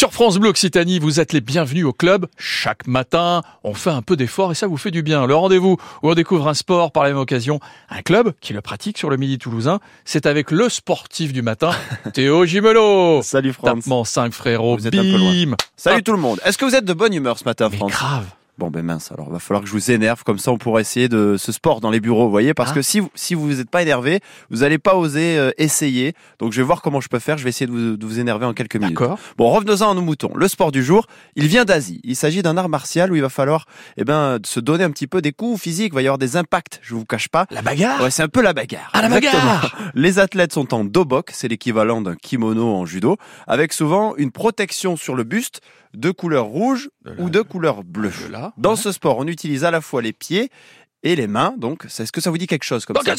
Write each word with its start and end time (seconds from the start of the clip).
Sur 0.00 0.14
France 0.14 0.38
Bleu 0.38 0.48
Occitanie, 0.48 0.98
vous 0.98 1.20
êtes 1.20 1.34
les 1.34 1.42
bienvenus 1.42 1.84
au 1.84 1.92
club. 1.92 2.24
Chaque 2.38 2.86
matin, 2.86 3.42
on 3.64 3.74
fait 3.74 3.90
un 3.90 4.00
peu 4.00 4.16
d'effort 4.16 4.50
et 4.50 4.54
ça 4.54 4.66
vous 4.66 4.78
fait 4.78 4.90
du 4.90 5.02
bien. 5.02 5.26
Le 5.26 5.34
rendez-vous 5.34 5.76
où 6.02 6.10
on 6.10 6.14
découvre 6.14 6.48
un 6.48 6.54
sport 6.54 6.90
par 6.90 7.02
la 7.02 7.10
même 7.10 7.18
occasion, 7.18 7.60
un 7.90 8.00
club 8.00 8.32
qui 8.40 8.54
le 8.54 8.62
pratique 8.62 8.96
sur 8.96 9.10
le 9.10 9.18
midi 9.18 9.36
toulousain, 9.36 9.78
c'est 10.06 10.24
avec 10.24 10.52
le 10.52 10.70
sportif 10.70 11.34
du 11.34 11.42
matin, 11.42 11.72
Théo 12.14 12.46
Gimelo. 12.46 13.20
Salut 13.20 13.52
France. 13.52 13.80
Tapement 13.80 14.04
5 14.04 14.32
frérots, 14.32 14.78
Vous 14.78 14.86
êtes 14.86 14.94
un 14.94 15.02
peu 15.02 15.18
loin. 15.18 15.56
Salut 15.76 16.02
tout 16.02 16.12
le 16.12 16.18
monde. 16.18 16.40
Est-ce 16.46 16.56
que 16.56 16.64
vous 16.64 16.74
êtes 16.74 16.86
de 16.86 16.94
bonne 16.94 17.12
humeur 17.12 17.38
ce 17.38 17.44
matin, 17.44 17.68
Mais 17.70 17.76
France? 17.76 17.92
grave. 17.92 18.24
Bon 18.60 18.70
ben 18.70 18.84
mince, 18.84 19.10
alors 19.10 19.30
va 19.30 19.38
falloir 19.38 19.62
que 19.62 19.68
je 19.68 19.72
vous 19.72 19.90
énerve 19.90 20.22
comme 20.22 20.38
ça 20.38 20.52
on 20.52 20.58
pourra 20.58 20.82
essayer 20.82 21.08
de 21.08 21.36
ce 21.38 21.50
sport 21.50 21.80
dans 21.80 21.90
les 21.90 21.98
bureaux, 21.98 22.24
vous 22.24 22.30
voyez 22.30 22.52
parce 22.52 22.72
Ah. 22.72 22.74
que 22.74 22.82
si 22.82 23.00
vous 23.00 23.10
si 23.14 23.34
vous 23.34 23.48
n'êtes 23.54 23.70
pas 23.70 23.80
énervé, 23.80 24.20
vous 24.50 24.58
n'allez 24.58 24.76
pas 24.78 24.96
oser 24.96 25.38
euh, 25.38 25.50
essayer. 25.56 26.12
Donc 26.38 26.52
je 26.52 26.60
vais 26.60 26.66
voir 26.66 26.82
comment 26.82 27.00
je 27.00 27.08
peux 27.08 27.18
faire, 27.18 27.38
je 27.38 27.44
vais 27.44 27.48
essayer 27.48 27.66
de 27.66 27.72
vous, 27.72 27.96
de 27.96 28.06
vous 28.06 28.20
énerver 28.20 28.44
en 28.44 28.52
quelques 28.52 28.76
minutes. 28.76 28.90
D'accord. 28.98 29.18
Bon, 29.38 29.48
revenons-en 29.50 29.90
à 29.90 29.94
nos 29.94 30.02
moutons. 30.02 30.32
Le 30.36 30.46
sport 30.46 30.72
du 30.72 30.84
jour, 30.84 31.06
il 31.36 31.46
vient 31.46 31.64
d'Asie. 31.64 32.00
Il 32.04 32.16
s'agit 32.16 32.42
d'un 32.42 32.56
art 32.58 32.68
martial 32.68 33.10
où 33.10 33.16
il 33.16 33.22
va 33.22 33.30
falloir 33.30 33.64
eh 33.96 34.04
ben 34.04 34.38
se 34.44 34.60
donner 34.60 34.84
un 34.84 34.90
petit 34.90 35.06
peu 35.06 35.22
des 35.22 35.32
coups 35.32 35.58
physiques, 35.60 35.92
il 35.92 35.94
va 35.94 36.02
y 36.02 36.06
avoir 36.06 36.18
des 36.18 36.36
impacts, 36.36 36.80
je 36.82 36.94
vous 36.94 37.06
cache 37.06 37.28
pas. 37.28 37.46
La 37.50 37.62
bagarre? 37.62 38.02
Ouais, 38.02 38.10
c'est 38.10 38.22
un 38.22 38.28
peu 38.28 38.42
la 38.42 38.52
bagarre. 38.52 38.90
Ah, 38.92 39.00
la 39.00 39.08
Exactement. 39.16 39.42
bagarre 39.54 39.76
Les 39.94 40.18
athlètes 40.18 40.52
sont 40.52 40.74
en 40.74 40.84
dobok, 40.84 41.30
c'est 41.32 41.48
l'équivalent 41.48 42.02
d'un 42.02 42.14
kimono 42.14 42.74
en 42.74 42.84
judo, 42.84 43.16
avec 43.46 43.72
souvent 43.72 44.14
une 44.16 44.30
protection 44.30 44.96
sur 44.96 45.14
le 45.16 45.24
buste 45.24 45.60
de 45.94 46.12
couleur 46.12 46.44
rouge 46.44 46.88
De 47.04 47.10
là, 47.10 47.16
ou 47.18 47.30
de 47.30 47.40
couleur 47.40 47.82
bleue. 47.82 48.12
de 48.28 48.32
là. 48.32 48.49
Dans 48.58 48.76
ce 48.76 48.92
sport, 48.92 49.18
on 49.18 49.26
utilise 49.26 49.64
à 49.64 49.70
la 49.70 49.80
fois 49.80 50.02
les 50.02 50.12
pieds 50.12 50.50
et 51.02 51.16
les 51.16 51.26
mains. 51.26 51.54
Donc, 51.56 51.84
c'est- 51.88 52.02
est-ce 52.02 52.12
que 52.12 52.20
ça 52.20 52.30
vous 52.30 52.36
dit 52.38 52.46
quelque 52.46 52.64
chose 52.64 52.84
comme 52.84 52.96
ça 52.96 53.14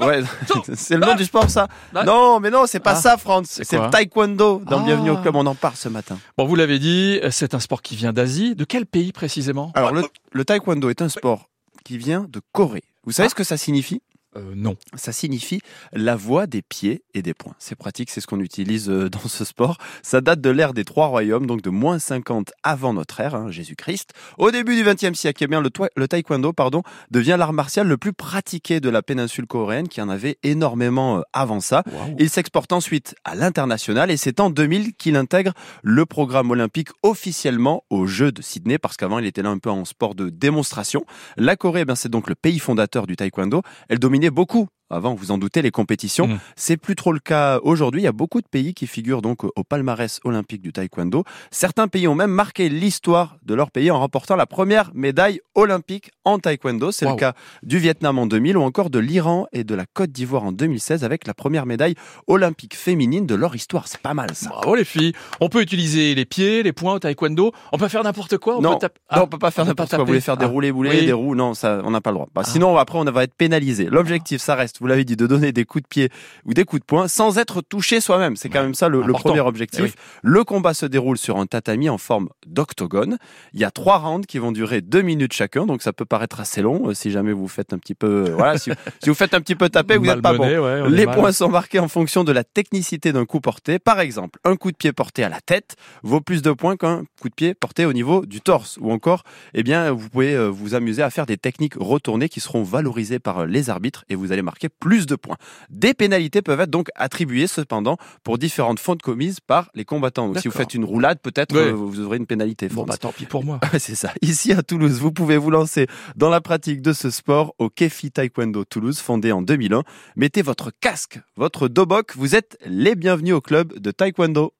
Ouais, 0.00 0.22
c'est 0.74 0.94
le 0.96 1.06
nom 1.06 1.14
du 1.14 1.24
sport, 1.24 1.48
ça. 1.48 1.68
Non, 2.04 2.40
mais 2.40 2.50
non, 2.50 2.64
c'est 2.66 2.80
pas 2.80 2.92
Ah. 2.92 2.96
ça, 2.96 3.16
France. 3.16 3.60
C'est 3.62 3.78
le 3.78 3.88
taekwondo. 3.90 4.62
Dans 4.66 4.80
Ah. 4.80 4.84
Bienvenue 4.84 5.10
au 5.10 5.16
club, 5.18 5.36
on 5.36 5.46
en 5.46 5.54
parle 5.54 5.76
ce 5.76 5.88
matin. 5.88 6.18
Bon, 6.36 6.44
vous 6.46 6.56
l'avez 6.56 6.78
dit, 6.78 7.20
c'est 7.30 7.54
un 7.54 7.60
sport 7.60 7.82
qui 7.82 7.94
vient 7.96 8.12
d'Asie. 8.12 8.54
De 8.56 8.64
quel 8.64 8.86
pays 8.86 9.12
précisément? 9.12 9.70
Alors, 9.74 9.92
le, 9.92 10.02
le 10.32 10.44
taekwondo 10.44 10.90
est 10.90 11.02
un 11.02 11.08
sport 11.08 11.48
qui 11.84 11.98
vient 11.98 12.26
de 12.28 12.40
Corée. 12.52 12.82
Vous 13.04 13.12
savez 13.12 13.26
Ah. 13.26 13.30
ce 13.30 13.34
que 13.34 13.44
ça 13.44 13.56
signifie? 13.56 14.02
Euh, 14.36 14.52
non. 14.54 14.76
ça 14.94 15.12
signifie 15.12 15.60
la 15.92 16.16
voie 16.16 16.46
des 16.46 16.62
pieds 16.62 17.02
et 17.14 17.22
des 17.22 17.34
poings. 17.34 17.54
C'est 17.58 17.76
pratique, 17.76 18.10
c'est 18.10 18.20
ce 18.20 18.26
qu'on 18.26 18.40
utilise 18.40 18.90
euh, 18.90 19.08
dans 19.08 19.28
ce 19.28 19.44
sport. 19.44 19.78
Ça 20.02 20.20
date 20.20 20.40
de 20.40 20.50
l'ère 20.50 20.74
des 20.74 20.84
trois 20.84 21.06
royaumes, 21.06 21.46
donc 21.46 21.62
de 21.62 21.70
moins 21.70 21.98
50 21.98 22.52
avant 22.62 22.92
notre 22.92 23.20
ère, 23.20 23.34
hein, 23.34 23.50
Jésus-Christ. 23.50 24.10
Au 24.38 24.50
début 24.50 24.76
du 24.76 24.82
XXe 24.82 25.18
siècle, 25.18 25.44
eh 25.44 25.46
bien, 25.46 25.60
le, 25.60 25.70
le 25.96 26.08
taekwondo 26.08 26.52
pardon, 26.52 26.82
devient 27.10 27.36
l'art 27.38 27.52
martial 27.52 27.86
le 27.86 27.96
plus 27.96 28.12
pratiqué 28.12 28.80
de 28.80 28.88
la 28.88 29.02
péninsule 29.02 29.46
coréenne, 29.46 29.88
qui 29.88 30.00
en 30.00 30.08
avait 30.08 30.38
énormément 30.42 31.18
euh, 31.18 31.22
avant 31.32 31.60
ça. 31.60 31.82
Il 32.18 32.30
s'exporte 32.30 32.72
ensuite 32.72 33.14
à 33.24 33.34
l'international 33.34 34.10
et 34.10 34.16
c'est 34.16 34.40
en 34.40 34.50
2000 34.50 34.94
qu'il 34.94 35.16
intègre 35.16 35.52
le 35.82 36.06
programme 36.06 36.50
olympique 36.50 36.88
officiellement 37.02 37.84
aux 37.90 38.06
Jeux 38.06 38.32
de 38.32 38.42
Sydney 38.42 38.78
parce 38.78 38.96
qu'avant 38.96 39.18
il 39.18 39.26
était 39.26 39.42
là 39.42 39.50
un 39.50 39.58
peu 39.58 39.70
en 39.70 39.84
sport 39.84 40.14
de 40.14 40.28
démonstration. 40.30 41.04
La 41.36 41.56
Corée, 41.56 41.80
eh 41.80 41.84
bien, 41.84 41.94
c'est 41.94 42.08
donc 42.08 42.28
le 42.28 42.34
pays 42.34 42.58
fondateur 42.58 43.06
du 43.06 43.16
taekwondo. 43.16 43.62
Elle 43.88 43.98
dominait 43.98 44.23
beaucoup. 44.30 44.68
Avant, 44.90 45.14
vous 45.14 45.30
en 45.30 45.38
doutez, 45.38 45.62
les 45.62 45.70
compétitions. 45.70 46.26
Mhm. 46.28 46.38
C'est 46.56 46.76
plus 46.76 46.94
trop 46.94 47.12
le 47.12 47.18
cas 47.18 47.58
aujourd'hui. 47.62 48.02
Il 48.02 48.04
y 48.04 48.08
a 48.08 48.12
beaucoup 48.12 48.40
de 48.42 48.46
pays 48.46 48.74
qui 48.74 48.86
figurent 48.86 49.22
donc 49.22 49.44
au 49.44 49.64
palmarès 49.64 50.20
olympique 50.24 50.60
du 50.60 50.72
taekwondo. 50.72 51.24
Certains 51.50 51.88
pays 51.88 52.06
ont 52.06 52.14
même 52.14 52.30
marqué 52.30 52.68
l'histoire 52.68 53.38
de 53.44 53.54
leur 53.54 53.70
pays 53.70 53.90
en 53.90 53.98
remportant 53.98 54.36
la 54.36 54.46
première 54.46 54.90
médaille 54.94 55.40
olympique 55.54 56.10
en 56.24 56.38
taekwondo. 56.38 56.92
C'est 56.92 57.06
Wow. 57.06 57.12
le 57.12 57.16
cas 57.16 57.32
du 57.62 57.78
Vietnam 57.78 58.18
en 58.18 58.26
2000 58.26 58.56
ou 58.58 58.62
encore 58.62 58.90
de 58.90 58.98
l'Iran 58.98 59.46
et 59.52 59.64
de 59.64 59.74
la 59.74 59.84
Côte 59.86 60.10
d'Ivoire 60.12 60.44
en 60.44 60.52
2016 60.52 61.02
avec 61.02 61.26
la 61.26 61.32
première 61.34 61.64
médaille 61.66 61.94
olympique 62.26 62.76
féminine 62.76 63.26
de 63.26 63.34
leur 63.34 63.54
histoire. 63.56 63.88
C'est 63.88 64.00
pas 64.00 64.14
mal 64.14 64.34
ça. 64.34 64.50
Bravo 64.50 64.74
les 64.74 64.84
filles. 64.84 65.12
On 65.40 65.48
peut 65.48 65.62
utiliser 65.62 66.14
les 66.14 66.24
pieds, 66.26 66.62
les 66.62 66.72
poings 66.72 66.94
au 66.94 66.98
taekwondo. 66.98 67.52
On 67.72 67.78
peut 67.78 67.88
faire 67.88 68.02
n'importe 68.04 68.36
quoi. 68.38 68.58
On 68.58 68.60
non, 68.60 68.76
peut 68.78 68.86
non, 68.86 68.90
Ah, 69.08 69.22
on 69.22 69.26
peut 69.28 69.38
pas 69.38 69.50
faire 69.50 69.64
n'importe 69.64 69.90
quoi. 69.90 69.98
Vous 70.00 70.06
voulez 70.06 70.20
faire 70.20 70.36
des 70.36 70.44
Ah. 70.44 70.48
roulés 70.48 70.72
boulés, 70.72 70.90
Oui. 70.90 71.06
des 71.06 71.12
roues? 71.12 71.34
Non, 71.34 71.54
ça, 71.54 71.80
on 71.84 71.90
n'a 71.90 72.00
pas 72.02 72.10
le 72.10 72.14
droit. 72.16 72.28
Bah, 72.34 72.42
Ah. 72.44 72.48
Sinon, 72.50 72.76
après, 72.76 72.98
on 72.98 73.04
va 73.04 73.22
être 73.24 73.34
pénalisé. 73.34 73.86
L'objectif, 73.86 74.40
ça 74.40 74.54
reste, 74.54 74.80
vous 74.84 74.88
l'avez 74.88 75.06
dit, 75.06 75.16
de 75.16 75.26
donner 75.26 75.50
des 75.50 75.64
coups 75.64 75.82
de 75.82 75.88
pied 75.88 76.10
ou 76.44 76.52
des 76.52 76.64
coups 76.64 76.80
de 76.80 76.84
poing 76.84 77.08
sans 77.08 77.38
être 77.38 77.62
touché 77.62 78.02
soi-même. 78.02 78.36
C'est 78.36 78.50
quand 78.50 78.60
même 78.60 78.74
ça 78.74 78.90
le, 78.90 79.00
premier 79.00 79.40
objectif. 79.40 79.80
Eh 79.80 79.84
oui. 79.84 79.92
Le 80.22 80.44
combat 80.44 80.74
se 80.74 80.84
déroule 80.84 81.16
sur 81.16 81.38
un 81.38 81.46
tatami 81.46 81.88
en 81.88 81.96
forme 81.96 82.28
d'octogone. 82.46 83.16
Il 83.54 83.60
y 83.60 83.64
a 83.64 83.70
trois 83.70 83.96
rounds 83.96 84.26
qui 84.26 84.38
vont 84.38 84.52
durer 84.52 84.82
deux 84.82 85.00
minutes 85.00 85.32
chacun, 85.32 85.64
donc 85.64 85.80
ça 85.80 85.94
peut 85.94 86.04
paraître 86.04 86.38
assez 86.38 86.60
long 86.60 86.90
euh, 86.90 86.92
si 86.92 87.10
jamais 87.10 87.32
vous 87.32 87.48
faites 87.48 87.72
un 87.72 87.78
petit 87.78 87.94
peu, 87.94 88.26
euh, 88.26 88.34
voilà, 88.36 88.58
si, 88.58 88.72
si 89.02 89.08
vous 89.08 89.14
faites 89.14 89.32
un 89.32 89.40
petit 89.40 89.54
peu 89.54 89.70
taper, 89.70 89.96
vous 89.96 90.04
n'êtes 90.04 90.20
pas 90.20 90.34
bon. 90.34 90.44
Ouais, 90.44 90.90
Les 90.90 91.06
points 91.06 91.32
sont 91.32 91.48
marqués 91.48 91.78
en 91.78 91.88
fonction 91.88 92.22
de 92.22 92.32
la 92.32 92.44
technicité 92.44 93.10
d'un 93.10 93.24
coup 93.24 93.40
porté. 93.40 93.78
Par 93.78 94.00
exemple, 94.00 94.38
un 94.44 94.56
coup 94.56 94.70
de 94.70 94.76
pied 94.76 94.92
porté 94.92 95.24
à 95.24 95.30
la 95.30 95.40
tête 95.40 95.76
vaut 96.02 96.20
plus 96.20 96.42
de 96.42 96.52
points 96.52 96.76
qu'un 96.76 97.04
coup 97.22 97.30
de 97.30 97.34
pied 97.34 97.54
porté 97.54 97.86
au 97.86 97.94
niveau 97.94 98.26
du 98.26 98.42
torse. 98.42 98.76
Ou 98.82 98.92
encore, 98.92 99.24
eh 99.54 99.62
bien, 99.62 99.92
vous 99.92 100.10
pouvez 100.10 100.34
euh, 100.34 100.48
vous 100.48 100.74
amuser 100.74 101.02
à 101.02 101.08
faire 101.08 101.24
des 101.24 101.38
techniques 101.38 101.76
retournées 101.76 102.28
qui 102.28 102.40
seront 102.40 102.64
valorisées 102.64 103.18
par 103.18 103.46
les 103.46 103.70
arbitres 103.70 104.04
et 104.10 104.14
vous 104.14 104.32
allez 104.32 104.42
marquer 104.42 104.63
plus 104.68 105.06
de 105.06 105.16
points. 105.16 105.36
Des 105.70 105.94
pénalités 105.94 106.42
peuvent 106.42 106.60
être 106.60 106.70
donc 106.70 106.88
attribuées 106.94 107.46
cependant 107.46 107.96
pour 108.22 108.38
différentes 108.38 108.78
fautes 108.78 109.02
commises 109.02 109.40
par 109.40 109.70
les 109.74 109.84
combattants. 109.84 110.28
Donc, 110.28 110.38
si 110.38 110.48
vous 110.48 110.54
faites 110.54 110.74
une 110.74 110.84
roulade, 110.84 111.18
peut-être 111.20 111.54
euh, 111.56 111.72
vous 111.72 112.00
aurez 112.00 112.16
une 112.16 112.26
pénalité. 112.26 112.68
Bon, 112.68 112.84
bah 112.84 112.96
tant 112.96 113.12
pis 113.12 113.26
pour 113.26 113.44
moi. 113.44 113.60
C'est 113.78 113.94
ça. 113.94 114.12
Ici 114.22 114.52
à 114.52 114.62
Toulouse, 114.62 114.98
vous 115.00 115.12
pouvez 115.12 115.36
vous 115.36 115.50
lancer 115.50 115.86
dans 116.16 116.30
la 116.30 116.40
pratique 116.40 116.82
de 116.82 116.92
ce 116.92 117.10
sport 117.10 117.54
au 117.58 117.68
Kefi 117.68 118.10
Taekwondo 118.10 118.64
Toulouse, 118.64 118.98
fondé 118.98 119.32
en 119.32 119.42
2001. 119.42 119.82
Mettez 120.16 120.42
votre 120.42 120.70
casque, 120.80 121.20
votre 121.36 121.68
dobok, 121.68 122.16
vous 122.16 122.34
êtes 122.34 122.58
les 122.66 122.94
bienvenus 122.94 123.34
au 123.34 123.40
club 123.40 123.78
de 123.78 123.90
Taekwondo. 123.90 124.52